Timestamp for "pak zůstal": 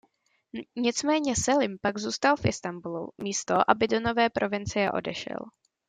1.81-2.35